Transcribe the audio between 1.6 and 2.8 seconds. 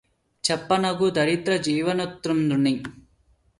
జీవన్మృతుం డని